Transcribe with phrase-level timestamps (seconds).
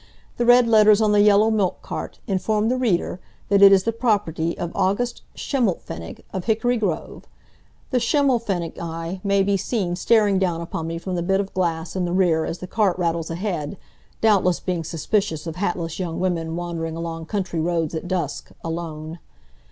[0.37, 3.19] The red letters on the yellow milk cart inform the reader
[3.49, 7.27] that it is the property of August Schimmelpfennig, of Hickory Grove.
[7.91, 11.95] The Schimmelpfennig eye may be seen staring down upon me from the bit of glass
[11.95, 13.77] in the rear as the cart rattles ahead,
[14.21, 19.19] doubtless being suspicious of hatless young women wandering along country roads at dusk, alone.